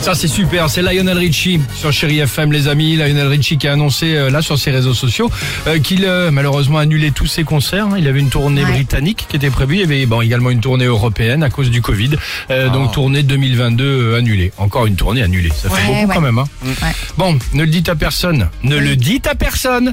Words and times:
Ça 0.00 0.14
c'est 0.14 0.28
super, 0.28 0.70
c'est 0.70 0.80
Lionel 0.80 1.18
Richie 1.18 1.60
sur 1.74 1.92
Chéri 1.92 2.18
FM 2.20 2.50
les 2.52 2.66
amis. 2.68 2.96
Lionel 2.96 3.26
Richie 3.26 3.58
qui 3.58 3.68
a 3.68 3.74
annoncé 3.74 4.14
euh, 4.16 4.30
là 4.30 4.40
sur 4.40 4.58
ses 4.58 4.70
réseaux 4.70 4.94
sociaux 4.94 5.30
euh, 5.66 5.78
qu'il 5.80 6.04
euh, 6.06 6.30
malheureusement 6.30 6.78
a 6.78 6.82
annulé 6.82 7.10
tous 7.10 7.26
ses 7.26 7.44
concerts. 7.44 7.86
hein. 7.88 7.96
Il 7.98 8.08
avait 8.08 8.20
une 8.20 8.30
tournée 8.30 8.64
Ouais. 8.64 8.72
britannique 8.72 9.26
qui 9.28 9.36
était 9.36 9.50
prévue, 9.50 9.74
il 9.74 9.80
y 9.80 9.84
avait 9.84 10.06
bon, 10.06 10.22
également 10.22 10.48
une 10.50 10.60
tournée 10.60 10.86
européenne 10.86 11.42
à 11.42 11.50
cause 11.50 11.70
du 11.70 11.82
Covid. 11.82 12.10
Euh, 12.50 12.70
Donc 12.70 12.92
tournée 12.92 13.22
2022 13.22 13.84
euh, 13.84 14.16
annulée. 14.18 14.50
Encore 14.56 14.86
une 14.86 14.96
tournée 14.96 15.22
annulée, 15.22 15.50
ça 15.50 15.68
fait 15.68 15.74
Ouais, 15.74 15.86
beaucoup 15.98 16.08
ouais. 16.08 16.14
quand 16.14 16.20
même. 16.22 16.38
Hein. 16.38 16.46
Ouais. 16.64 16.92
Bon, 17.18 17.38
ne 17.52 17.64
le 17.64 17.70
dites 17.70 17.88
à 17.90 17.94
personne. 17.94 18.48
Ne 18.62 18.78
le 18.78 18.96
dites 18.96 19.26
à 19.26 19.34
personne. 19.34 19.92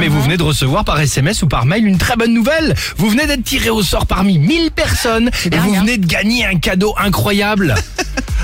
Mais 0.00 0.08
vous 0.08 0.20
venez 0.20 0.36
de 0.36 0.42
recevoir 0.42 0.84
par 0.84 1.00
SMS 1.00 1.42
ou 1.42 1.46
par 1.46 1.66
mail 1.66 1.86
une 1.86 1.98
très 1.98 2.16
bonne 2.16 2.34
nouvelle. 2.34 2.74
Vous 2.96 3.08
venez 3.08 3.26
d'être 3.28 3.44
tiré 3.44 3.70
au 3.70 3.80
sort 3.84 4.06
parmi 4.06 4.38
1000 4.38 4.72
personnes 4.72 5.30
et 5.44 5.56
vous 5.56 5.74
hein. 5.74 5.80
venez 5.82 5.98
de 5.98 6.06
gagner 6.06 6.44
un 6.44 6.56
cadeau 6.56 6.94
incroyable. 6.98 7.76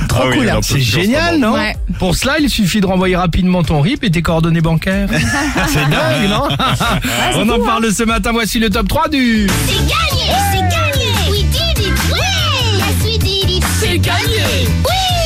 Trop 0.09 0.30
cool. 0.30 0.48
hein. 0.48 0.59
C'est 0.62 0.80
génial, 0.80 1.38
non 1.38 1.52
Ouais. 1.54 1.74
Pour 1.98 2.14
cela, 2.14 2.38
il 2.38 2.48
suffit 2.50 2.80
de 2.80 2.86
renvoyer 2.86 3.16
rapidement 3.16 3.62
ton 3.62 3.80
RIP 3.80 4.04
et 4.04 4.10
tes 4.10 4.23
coordonnées 4.23 4.60
bancaires. 4.60 5.09
C'est 5.68 5.88
dingue, 5.88 6.28
non 6.28 6.48
On 7.36 7.48
en 7.48 7.64
parle 7.64 7.92
ce 7.92 8.02
matin. 8.04 8.32
Voici 8.32 8.59
le 8.59 8.70
top 8.70 8.88
3 8.88 9.09
du... 9.09 9.48
C'est 9.66 9.74
gagné, 9.74 10.32
c'est 10.52 10.59
gagné. 10.60 11.30
We 11.30 11.42
did 11.45 11.86
it. 11.86 12.12
Ouais. 12.12 12.18
C'est 13.80 13.98
gagné. 13.98 14.68
Oui. 14.84 15.20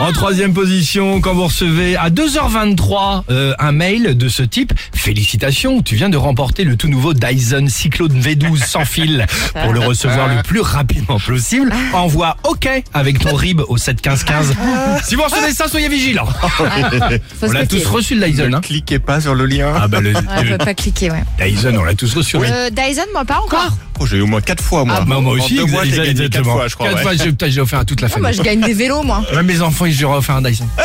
En 0.00 0.12
troisième 0.12 0.54
position, 0.54 1.20
quand 1.20 1.34
vous 1.34 1.46
recevez 1.46 1.96
à 1.96 2.08
2h23 2.08 3.24
euh, 3.30 3.52
un 3.58 3.72
mail 3.72 4.16
de 4.16 4.28
ce 4.28 4.44
type, 4.44 4.72
félicitations, 4.94 5.82
tu 5.82 5.96
viens 5.96 6.08
de 6.08 6.16
remporter 6.16 6.62
le 6.62 6.76
tout 6.76 6.86
nouveau 6.86 7.14
Dyson 7.14 7.66
Cyclone 7.68 8.18
V12 8.20 8.64
sans 8.64 8.84
fil. 8.84 9.26
Pour 9.60 9.72
le 9.72 9.80
recevoir 9.80 10.28
le 10.28 10.40
plus 10.44 10.60
rapidement 10.60 11.18
possible, 11.18 11.72
envoie 11.92 12.36
OK 12.44 12.68
avec 12.94 13.18
ton 13.18 13.34
RIB 13.34 13.62
au 13.68 13.76
71515. 13.76 14.54
Si 15.02 15.16
vous 15.16 15.22
recevez 15.24 15.52
ça, 15.52 15.66
soyez 15.66 15.88
vigilants. 15.88 16.26
Faut 17.40 17.48
On 17.48 17.52
l'a 17.52 17.66
tous 17.66 17.84
reçu 17.86 18.14
le 18.14 18.24
Dyson. 18.28 18.52
Hein 18.54 18.60
Cliquez 18.60 19.00
pas 19.00 19.20
sur 19.20 19.34
le 19.34 19.46
lien. 19.46 19.72
ah 19.80 19.88
bah 19.88 20.00
le, 20.00 20.12
Ouais, 20.12 20.20
on 20.36 20.42
le 20.42 20.50
peut 20.58 20.64
pas 20.64 20.74
cliquer, 20.74 21.10
ouais. 21.10 21.24
Dyson, 21.44 21.74
on 21.76 21.82
l'a 21.84 21.94
tous 21.94 22.14
reçu. 22.14 22.36
oui. 22.36 22.46
Euh, 22.50 22.70
Dyson, 22.70 23.02
moi 23.12 23.24
pas 23.24 23.40
encore. 23.40 23.76
Oh, 24.00 24.06
j'ai 24.06 24.18
eu 24.18 24.20
au 24.20 24.26
moins 24.26 24.40
4 24.40 24.62
fois 24.62 24.84
moi. 24.84 24.98
Ah, 25.00 25.04
bah, 25.04 25.18
moi 25.20 25.32
En 25.32 25.36
aussi, 25.36 25.56
deux 25.56 25.64
mois, 25.66 25.82
j'ai 25.84 25.96
gagné 25.96 26.10
exactement. 26.10 26.44
4 26.44 26.56
fois, 26.56 26.68
je 26.68 26.74
crois. 26.76 26.92
Ouais. 26.92 27.02
fois, 27.02 27.12
j'ai- 27.48 27.60
offert 27.60 27.80
à 27.80 27.84
toute 27.84 28.00
la 28.00 28.06
Ah, 28.06 28.18
moi, 28.20 28.28
famille. 28.28 28.38
je 28.38 28.42
gagne 28.44 28.60
des 28.60 28.72
vélos, 28.74 29.02
moi. 29.02 29.24
Même 29.34 29.46
mes 29.46 29.60
enfants, 29.60 29.86
ils 29.88 30.00
leur 30.00 30.12
offert 30.12 30.36
un 30.36 30.42
Dyson. 30.42 30.66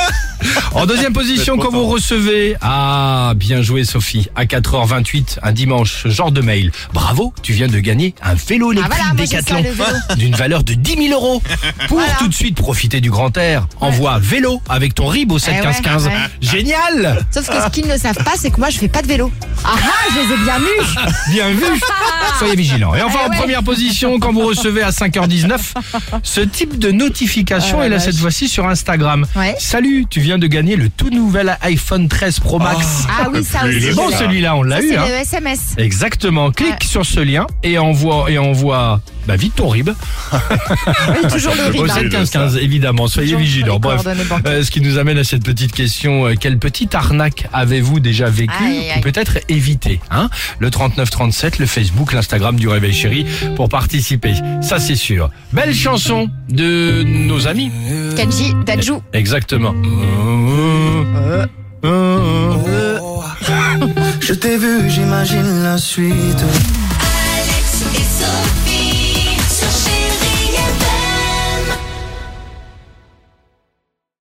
En 0.74 0.86
deuxième 0.88 1.14
position, 1.14 1.58
quand 1.58 1.72
vous 1.72 1.86
recevez, 1.86 2.56
ah, 2.62 3.34
bien 3.36 3.62
joué 3.62 3.84
Sophie, 3.86 4.28
à 4.36 4.46
4h28, 4.46 5.38
un 5.44 5.52
dimanche, 5.52 6.02
ce 6.04 6.10
genre 6.10 6.32
de 6.32 6.42
mail. 6.42 6.72
Bravo, 6.94 7.34
tu 7.44 7.54
viens 7.54 7.68
de 7.68 7.80
gagner 7.80 8.14
un 8.24 8.34
vélo 8.34 8.72
Ah 8.72 8.74
électrique 8.74 9.44
voilà, 9.50 9.62
le 9.62 9.70
vélo. 9.70 9.98
d'une 10.18 10.36
valeur 10.36 10.64
de 10.64 10.74
10 10.74 11.08
000 11.10 11.14
euros. 11.14 11.42
Pour 11.88 12.00
Voilà. 12.00 12.16
tout 12.16 12.28
de 12.28 12.34
suite 12.34 12.56
profiter 12.56 13.00
du 13.02 13.10
grand 13.12 13.38
air, 13.38 13.68
envoie 13.80 14.18
vélo 14.20 14.62
avec 14.68 14.96
ton 14.96 15.06
RIB 15.08 15.32
au 15.32 15.40
71515. 15.40 16.06
Eh 16.06 16.10
ouais, 16.10 16.14
ouais. 16.16 16.22
Génial 16.42 17.26
Sauf 17.32 17.48
que 17.48 17.62
ce 17.64 17.70
qu'ils 17.70 17.88
ne 17.88 17.98
savent 17.98 18.24
pas, 18.24 18.34
c'est 18.38 18.50
que 18.52 18.60
moi, 18.60 18.70
je 18.70 18.80
fais 18.80 18.88
pas 18.90 19.02
de 19.04 19.08
vélo. 19.08 19.32
Ah 19.66 19.76
ah, 19.76 20.10
je 20.14 20.20
les 20.20 20.34
ai 20.34 20.44
bien 20.44 20.60
mus. 20.60 21.14
Bien 21.32 21.50
vu 21.52 21.64
Soyez 22.40 22.56
vigilants. 22.56 22.94
Et 22.96 23.02
enfin, 23.02 23.20
Eh 23.24 23.28
en 23.28 23.38
première 23.40 23.64
position, 23.64 24.20
quand 24.20 24.34
vous 24.34 24.42
recevez 24.46 24.82
à 24.82 24.90
5h19, 24.90 25.58
ce 26.22 26.42
type 26.42 26.78
de 26.80 26.92
notification 26.92 27.80
la 27.80 27.86
est 27.86 27.90
là 27.90 27.96
vache. 27.98 28.06
cette 28.06 28.18
fois-ci 28.18 28.50
sur 28.50 28.68
Instagram. 28.68 29.26
Ouais. 29.36 29.56
Salut, 29.60 30.06
tu 30.10 30.20
viens 30.20 30.38
de 30.38 30.48
gagner 30.48 30.76
le 30.76 30.90
tout 30.90 31.10
nouvel 31.10 31.58
iPhone 31.62 32.08
13 32.10 32.40
Pro 32.42 32.60
Max. 32.60 33.06
Ah 33.10 33.28
oui, 33.32 33.44
ça 33.44 33.66
aussi. 33.66 33.78
Il 33.78 33.86
est 33.86 33.94
bon 33.94 34.10
celui-là, 34.12 34.56
on 34.56 34.64
l'a 34.64 34.78
Ça, 34.78 34.84
eu. 34.84 34.90
c'est 34.90 34.98
Hein. 34.98 35.06
le 35.08 35.14
SMS. 35.16 35.60
Exactement. 35.78 36.52
Clique 36.52 36.70
Ouais. 36.72 36.78
sur 36.88 37.06
ce 37.06 37.20
lien 37.22 37.48
et 37.64 37.78
envoie 37.78 38.30
et 38.30 38.38
envoie 38.38 39.00
bah, 39.28 39.36
vite 39.36 39.56
ton 39.56 39.68
RIB 39.70 39.90
Oui, 40.32 41.30
toujours 41.32 41.54
le 41.56 41.64
au 41.80 41.84
RIB. 41.84 41.90
hein. 41.90 41.94
71515 41.96 42.58
évidemment. 42.58 43.08
Soyez 43.08 43.36
vigilants. 43.36 43.80
Bref, 43.80 44.02
euh, 44.46 44.64
ce 44.64 44.72
qui 44.72 44.82
nous 44.82 44.98
amène 44.98 45.18
à 45.18 45.24
cette 45.24 45.44
petite 45.44 45.72
question 45.72 46.28
euh, 46.28 46.36
quelle 46.40 46.58
petite 46.60 46.94
arnaque 46.96 47.48
avez-vous 47.54 48.00
déjà 48.00 48.30
vécu 48.30 48.54
Aïe, 48.60 48.78
aïe, 48.78 48.90
aïe. 48.92 49.00
ou 49.00 49.02
peut-être 49.02 49.38
évité 49.50 50.00
hein? 50.12 50.30
Le 50.60 50.70
3937, 50.70 51.60
le 51.60 51.66
Facebook, 51.66 52.14
l'Instagram 52.14 52.56
du 52.58 52.68
Réveil 52.68 52.94
Chéri 52.94 53.26
pour 53.56 53.70
participer. 53.70 54.34
Ça 54.62 54.80
c'est 54.80 54.96
sûr. 54.96 55.30
Belle 55.52 55.74
chanson 55.74 56.30
de 56.50 57.04
nos 57.04 57.48
amis. 57.48 57.72
Kenji, 58.16 58.54
Dajou. 58.66 59.02
Exactement. 59.14 59.74
Je 64.22 64.34
t'ai 64.34 64.58
vu, 64.58 64.90
j'imagine 64.90 65.64
la 65.64 65.78
suite. 65.78 66.44